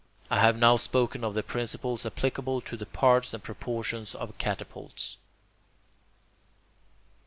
[0.31, 5.17] I have now spoken of the principles applicable to the parts and proportions of catapults.